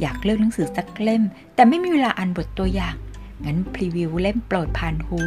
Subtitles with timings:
[0.00, 1.22] อยากเลือกหนังสือสักเล่ม
[1.54, 2.96] แต่ไม่มีเวลาอ่านบทตัวอย่าง
[3.44, 5.18] งั้นพรีวิวเล่มโปรดผ่านหู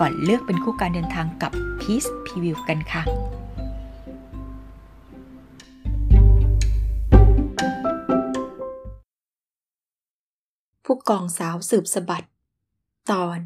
[0.00, 3.02] ก่อนเลือกเป็นคู่การเดินทางกับ Peace Preview กันค่ะ
[10.84, 12.26] ผู้กองสาวสืบสบัด
[13.10, 13.38] ตอน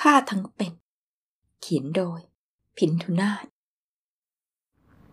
[0.00, 0.72] ฆ่าทั้งเป็น
[1.60, 2.20] เขียนโดย
[2.76, 3.44] พินทุนาถ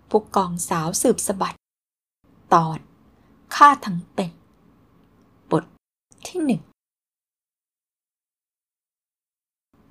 [0.09, 1.57] ผู้กองสาวสืบสบัด
[2.54, 2.80] ตอน
[3.55, 4.32] ฆ่าทั้งเป็น
[6.31, 6.61] ที่หนึ่ง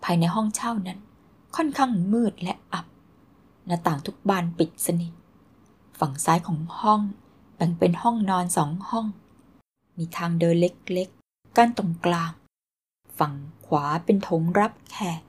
[0.04, 0.98] ภายในห้องเช่านั้น
[1.56, 2.86] ค่อนข้างมืดและอับ
[3.66, 5.12] หน้าต่างทุกบานปิดสนิท
[6.00, 7.00] ฝั่งซ้ายของห้อง
[7.56, 9.06] แบ่งเป็นห้องนอนสองห้อง
[9.96, 12.32] มีทางเดินเล็กๆ กั้นตรงกลาง
[13.18, 13.34] ฝั่ง
[13.66, 15.20] ขวาเป็นโถงรับแขก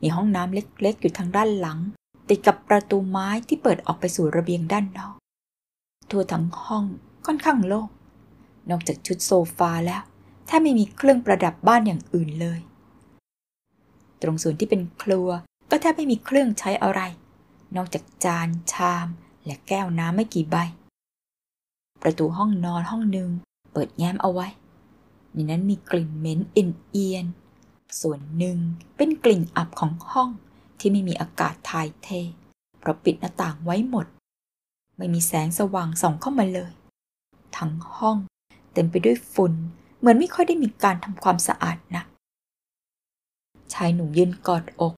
[0.00, 1.78] มีห้องน้ำเล็กๆ อยู่ทางด้านหลัง
[2.28, 5.14] ติดกับประตูไม้ที่เปิดออกไปสู่ระเบียงด้านนอก
[6.10, 6.84] ทั่วทั้งห้อง
[7.26, 7.88] ค่อนข้างโล่ง
[8.70, 10.02] นอกจากชุดโซฟาแล้ว
[10.46, 12.60] แทบไม่มีเครื่องประดับบ้านอย่างอื่นเลย
[14.22, 15.28] ตรงส่วนที่เป็นครัว
[15.70, 17.00] ก็แทบไม่มีเครื่องใช้อะไร
[17.76, 19.06] นอกจากจานชาม
[19.44, 20.56] และแก้วน้ำไม่กี่ใบ
[22.02, 23.30] ประตูห้องนอนห้องหนึ่ง
[23.72, 24.48] เปิดแง้มเอาไว้
[25.32, 27.26] ในนั้นมีกลิ่นเหม็นเอียน
[28.00, 28.58] ส่วนหนึ่ง
[28.96, 30.30] เป็นกลิ่นอับของห้อง
[30.78, 32.08] ที่ไม่มีอากาศถ่ายเท
[32.78, 34.06] เพราะปิดหน้าต่างไว้หมด
[34.96, 36.72] ไม่มีแสงสว่างส่องเข้ามาเลย
[37.56, 38.16] ทั้งห้อง
[38.72, 39.52] เต็มไปด้วยฝุ่น
[40.02, 42.06] เหมือนไม่ค่อยได้มีการทำความสะอาดนัก
[43.72, 44.94] ชายหนุ่มยืนกอดอก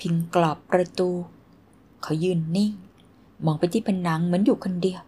[0.00, 1.10] พิงกรอบประตู
[2.02, 2.72] เขายืนนิ่ง
[3.44, 5.00] มองไปที่ผนังเหมือนอยู่คนเดียว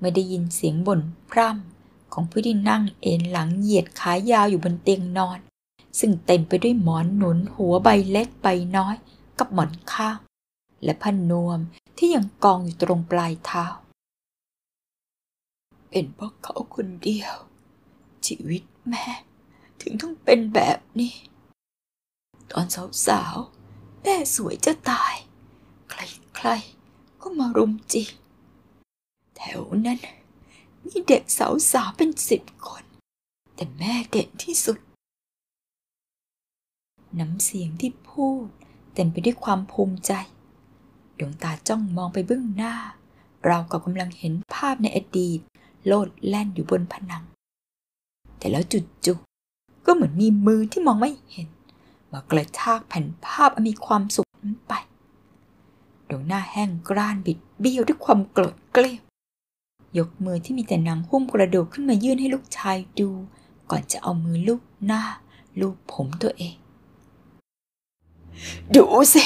[0.00, 5.38] ไม่ได้ยินเสียงบ่นพร่ำของผู้ที่นั่งเอนหลังเหยียดขายาวอยู่บนเตียงนอน
[5.98, 8.46] ซึ่งเต็มไปด้วยหมอนหนุนหัวใบเล็กใบ
[8.76, 8.96] น้อย
[9.38, 10.18] กับหมอนข้าง
[10.84, 11.58] และผ้านวม
[11.96, 13.64] ที่ยังกองอยู่ตรงปลายเท้า
[15.90, 17.34] เป็นเพราะเขาคนเดียว
[18.26, 19.04] ชีวิตแม่
[19.80, 21.14] ถึงต้องเป็นแบบนี้
[22.52, 22.66] ตอน
[23.06, 25.14] สาวๆ แม่สวยจะตาย
[25.90, 28.14] ใครๆ ก็มารุมจีบ
[29.36, 29.98] แถวนั้น
[30.84, 32.84] มีเด็กสาวๆ เป็นสิบคน
[33.54, 34.78] แต่แม่เด่นที่สุด
[37.18, 38.46] น้ำเสียงที่พูด
[38.94, 40.12] เต็มไปด้วยความภูมิใจ
[41.18, 42.74] ดวงตาจ้องมองไปเบื้องหน้า
[43.44, 45.40] เรากับกำลังเห็นภาพในอดีต
[45.86, 47.24] โลดแล่นอยู่บนผนัง
[48.42, 51.48] แต่แล้วจุดๆก็เหมือนมีมือที่มองไม่เห็น
[52.12, 54.72] มากระชากแผ่นภาพอมีความสุขนั้นไป
[56.08, 59.02] ดวงหน้าแห้งกร้านบิดเบี้ยวด้วยความโกรธเกลียว
[59.98, 63.08] ยกมือที่มีแต่หนังหุ้มกระดูกขึ้นมายื่นให้ลูกชายดู
[63.70, 65.02] ก่อนจะเอามือลูบหน้า
[65.60, 66.56] ลูบผมตัวเอง
[68.74, 69.22] ดูสิ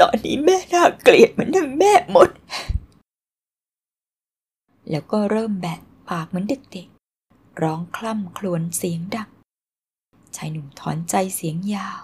[0.00, 2.28] ตอนนี้แม่น่าเกลียดเหมือนทั้งแม่หมด
[4.90, 6.97] แล้วก็เริ่มแบะปากเหมือนเด็กๆ
[7.62, 9.30] ร้องคล่ำครวญเสียงดัง
[10.36, 12.00] ชายหนุ่มถอนใจเสียงยาว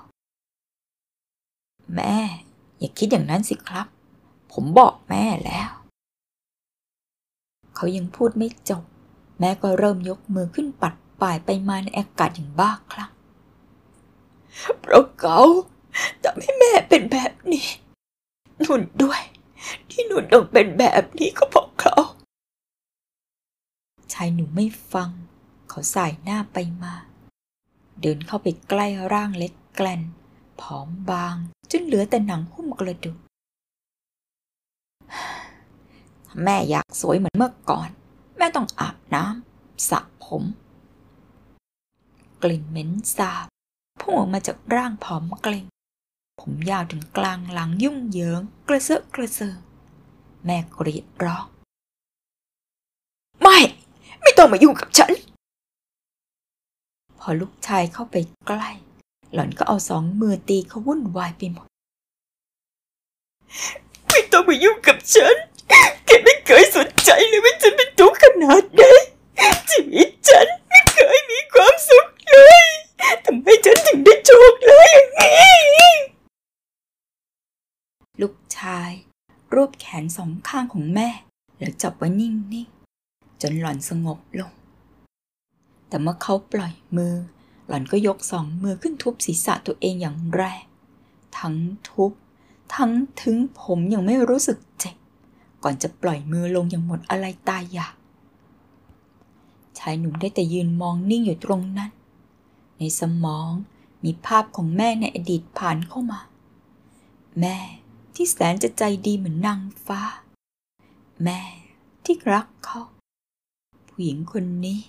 [1.94, 2.16] แม่
[2.78, 3.86] อย่าคิดอย่างนั้นสิครับ
[4.52, 5.70] ผมบอกแม่แล้ว
[7.74, 8.84] เขายังพูดไม่จบ
[9.40, 13.12] แม่ก็เริ่มยกมือขึ้นปัดป่ายไปมาในอากาศอย่างบ้าคลั่ง
[14.80, 15.38] เพราะเขา
[16.22, 17.66] ทำให้แม่เป็นแบบนี้
[18.60, 19.22] หนุนด้วย
[19.90, 21.96] ที่หนุนต้องเป็นแบบนี้ก็เพราะเขา
[24.12, 25.10] ชายหนุ่มไม่ฟัง
[25.76, 26.94] เขาสายหน้าไปมา
[28.00, 30.02] เดินเข้าไปใกล้ร่างเล็กแกลน
[30.60, 31.36] ผอมบาง
[31.70, 33.18] จนเหลือแต่หนังหุ้มกระดูก
[36.42, 37.88] แม่อยากสวยเหมือนเมื่อก่อน
[38.36, 40.42] แม่ต้องอาบน้ำสระผม
[42.42, 43.46] กลิ่นเหม็นสาบ
[44.00, 45.66] พุ่งออกมาจากร่างผอมเกรง
[46.40, 49.58] ผมยาวถึงกลางหลังยุ่งเหยิง กระเซาะกระเซิง
[50.44, 51.44] แม่กรีดร้อง
[53.42, 53.58] ไม่
[54.22, 55.12] ไม่ต้องมายุ่งกับฉัน
[57.28, 58.70] อลูกชายเข้าไปใกล้
[59.32, 61.66] หล่อนก็เอาสองมือตีเขาวุ่นวายไปหมด
[64.08, 65.36] ไม่ต้องมายุ่งกับฉัน
[66.06, 68.82] แกไม่เคยสนใจเลยว่าฉันเป็นทุกข์ขนาดไหน
[69.70, 72.66] ชีวิตฉันไม่เคยมีความสุขเลย
[73.24, 75.10] ทำไมฉันถึงได้โชคร้ายอย่าง
[75.76, 75.94] นี้
[78.20, 78.90] ลูกชาย
[79.54, 81.08] รวบแขนสองข้างของแม่
[81.58, 82.32] แล้วจับไว้นิ่
[82.64, 84.50] งๆ จนหล่อนสงบลง
[85.94, 87.14] แต่เมื่อเขาปล่อยมือ
[87.66, 90.64] หล่อนก็ยกสองมือขึ้นทุบศีรษะตัวเองอย่างแรง
[91.38, 91.56] ทั้ง
[91.88, 92.12] ทุบ
[92.74, 92.92] ทั้ง
[93.22, 94.96] ถึงผมยังไม่รู้สึกเจ็บ
[95.62, 97.94] ก่อนจะปล่อยมือลงอย่างหมดอะไรตายอยาก
[99.78, 101.90] ชายหนุ่มได้แต่ยืนมองนิ่งอยู่ตรงนั้น
[102.78, 103.50] ในสมอง
[104.04, 106.20] มีภาพของแม่ในอดีตผ่านเข้ามา
[107.40, 107.56] แม่
[108.14, 110.02] ที่แสนจะใจดีเหมือนนางฟ้า
[111.22, 111.40] แม่
[112.04, 112.82] ที่รักเขา
[113.88, 114.80] ผู้หญิงคนนี้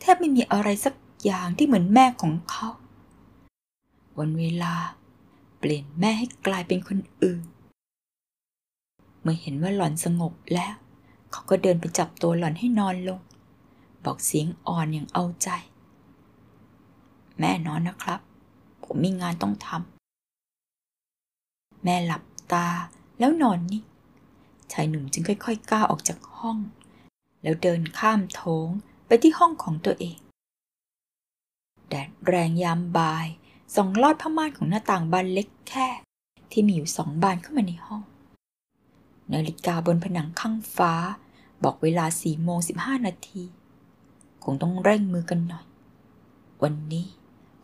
[0.00, 0.94] แทบไม่มีอะไรสัก
[1.24, 2.68] อย่างที่เหมือนแม่ของเขา
[4.18, 4.74] วันเวลา
[5.58, 7.44] เปลี่ยนแม่ให้กลายเป็นคนอื่น
[9.22, 10.74] เมื่อเห็นว่าหล่อนสงบแล้ว
[11.30, 13.20] เขาก็เดินไปจับตัวหล่อนให้นอนลง
[14.04, 15.48] บอกเสียงอ่อนอย่างเอาใจ
[17.40, 18.20] แม่นอนนะครับ
[18.84, 22.68] ผมมีงานต้องทำแม่หลับตา
[23.18, 23.84] แล้วนอนนิ่ง
[24.72, 26.58] ชายหนุ่มจึงค่อยๆก้าวออกจากห้อง
[27.42, 28.68] แล้วเดินข้ามโถง
[29.12, 30.18] ไปที่ห้องของตัวเอง
[31.88, 33.26] แดดแรงยามบ่าย
[33.74, 35.88] ส่องลอดผ้าม่านของหน้าต่างบานเล็กแค่
[36.50, 38.02] ที่มีอยู่สองบานเข้ามาในห้อง
[39.32, 40.92] นาฬิกาบนผนังข้างฟ้า
[41.64, 43.42] บอกเวลาสี่โมงสิบห้านาที
[44.44, 45.66] คงต้องเร่งมือกันหน่อย
[46.62, 47.06] วันนี้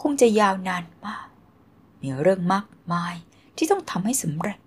[0.03, 1.27] คงจะยาวนานมาก
[2.03, 3.15] มีเรื่องมากมาย
[3.57, 4.59] ที่ต้องทำให้สำเร็จ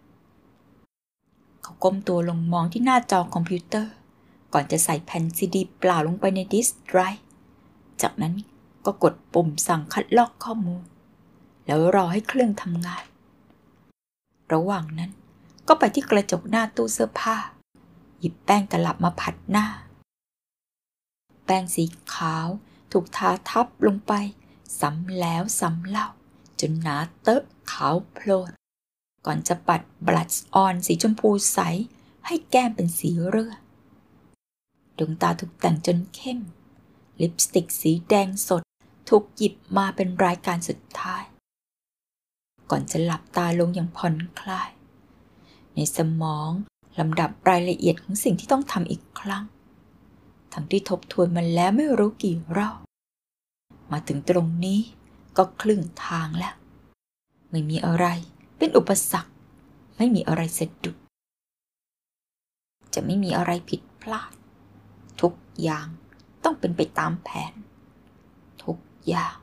[1.62, 3.94] เขาก้มตัวลงมองที่หน้าจอคอมพิวเตอร์
[4.54, 7.26] ก่อนจะใส่แผ่นซีดีเปล่าลงไปในดิสก์ไดรฟ์
[8.02, 8.34] จากนั้น
[8.86, 10.84] ก็กดปุ่มสั่งคัดลอกข้อมูล
[11.66, 13.04] แล้วรอให้เครื่องทำงาน
[14.54, 15.12] ระหว่างนั้น
[15.68, 17.38] ก็ไปที่กระจกหน้าตู้เสื้อผ้า
[18.20, 19.66] หยิบแป้งตลับมาผัดหน้า
[21.46, 22.48] แป้งสีขาว
[22.92, 24.14] ถูกทาทับลงไป
[24.80, 26.08] ซ้ำแล้วซ้ำเล่า
[26.60, 28.52] จนหนาเตอะขาวโพลน
[29.26, 31.60] ก่อนจะปัดบลัชออนสีชมพูใส
[32.26, 33.54] ให้แก้มเป็นสีเลือ
[35.00, 36.40] ดวงตาถูกแต่งจนเข้ม
[37.22, 38.64] ลิปสติกสีแดงสด
[39.10, 41.24] ถูกหยิบมาเป็นรายการสุดท้าย
[42.70, 44.70] ก่อนจะหลับตาลงอย่างผ่อนคลาย
[45.76, 46.52] ในสมอง
[47.00, 49.44] ลำดับรายละเอียดของสิ่งที่ต้องทำอีกครั้ง
[50.54, 52.78] ทั้งที่ทบทวนมันแล้วไม่รู้กี่รอบ
[53.92, 54.80] มาถึงตรงนี้
[55.38, 56.54] ก็ครึ่งทางแล้ว
[57.52, 58.06] ไม่มีอะไร
[58.58, 59.32] เป็นอุปสรรค
[59.98, 60.98] ไม่มีอะไรสะดุด
[62.94, 64.32] จะไม่มีอะไรผิดพลาด
[65.22, 65.88] ทุกอย่าง
[66.44, 67.54] ต้องเป็นไปตามแผน
[68.64, 68.78] ทุก
[69.08, 69.36] อย่าง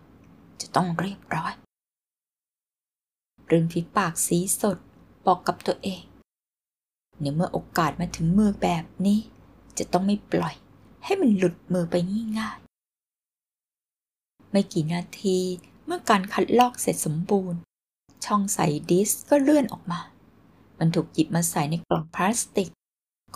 [0.60, 1.52] จะต้องเรียบร้อย
[3.50, 4.78] ริมฝีปากสีสด
[5.26, 6.02] บอกกับตัวเอง
[7.20, 9.20] ในเมื่อโอกาสมาถึงมือแบบนี้
[9.78, 10.54] จะต้องไม่ปล่อย
[11.04, 11.94] ให้มันหลุดมือไป
[12.38, 15.38] ง่ายๆไม่กี่นาที
[15.84, 17.60] เมื่อการคัดลอกเสร็จสมบูรณ์
[18.24, 20.00] ช่องใส่ดิสก็เลื่อนออกมา
[20.78, 22.70] มันถูกหยิบมาใส่ในกล่องพลาสติก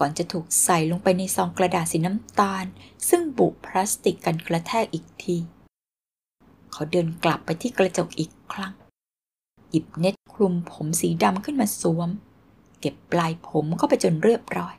[0.01, 2.65] ก่อนจะถูกใส่ลงไปในซองกระดาษสีน้ำตาล
[3.09, 5.37] ซึ่งบุพลาสติกกันกระแทกอีกที
[6.73, 8.73] เขาเดินกลับไปที่กระจกอีกครั้ง
[9.71, 12.11] หยิบเน็ตคลุมผมสีดำขึ้นมาสวม
[12.81, 14.75] เก็บปลายผมเข้าไปจนเรียบร้อย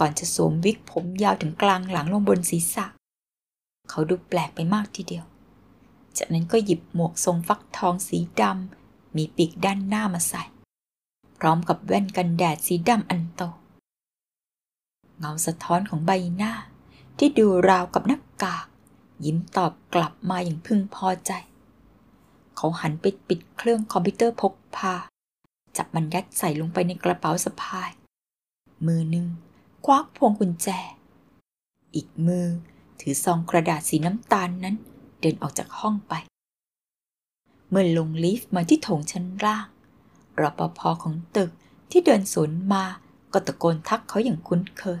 [0.00, 2.86] ก่อนจะสวมวิกผมยาวถึงกลางหลังลงบนศีรษะ
[3.90, 5.24] เขาดูแปลกไปมากทีเดียว
[6.18, 10.42] จากนั้นก็หยิบหมวกทรงฟักทองสีดำมีปีกด้านหน้ามาใส่
[11.38, 13.42] พร้อมกับแว่นกันแดดสีดำอันโต
[15.18, 16.52] เงาสะท้อนของใบหน้า
[17.18, 18.66] ที่ดูราวกับหน้ากาก
[19.24, 21.32] ยิ้มตอบกลับมาอย่างพึงพอใจ
[22.56, 24.94] เขาหันไปปิดเครื่องคอมพิวเตอร์พกพา
[25.76, 27.90] จับมันยัดใส่ลงไปในกระเป๋าสะพาย
[28.86, 29.26] มือหนึ่ง
[29.86, 30.68] ควักพวงกุญแจ
[31.94, 32.46] อีกมือ
[33.00, 34.76] ถือซองกระดาษสีน้ำตาลนั้น
[35.20, 36.14] เดินออกจากห้องไป
[37.70, 39.66] เมื่อลงลิฟต์มาที่โถงชั้นล่าง
[40.40, 41.50] รปภของตึก
[41.90, 42.84] ที่เดินสวนมา
[43.32, 45.00] ก็ตะโกนทักเขาอย่างคุ้นเคย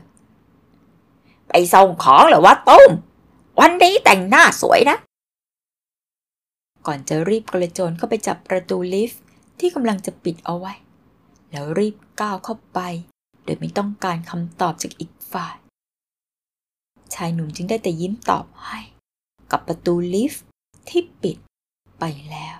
[1.48, 2.90] ไปส่งของหรือวะตุ้ม
[3.60, 4.96] วันนี้แต่งหน้าสวยนะ
[6.86, 9.20] ก่อนจะรีบกระโจนเข้าไปจับประตูลิฟต์
[9.60, 10.72] ที่กำลังจะปิดเอาไว้
[11.50, 12.80] แล้วรีบก้าวเข้าไป
[13.44, 15.56] โดยไม่ต้องการคำตอบจากอีกฝ่าย
[17.14, 18.80] ชายหนุ่มจึงได้แต่ยิ้มตอบให้
[19.50, 20.44] กับประตูลิฟต์
[20.88, 21.36] ที่ปิด
[21.98, 22.58] ไปแล้ว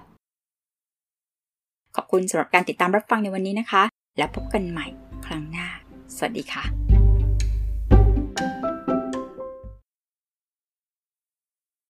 [1.95, 3.83] ขอบคุณสำหรับการติดตามรับฟังในวันนี้นะคะ
[4.19, 4.87] แล้วพบกันใหม่
[5.27, 5.69] ครั้งหน้า
[6.17, 6.88] สวัสดีค่ะ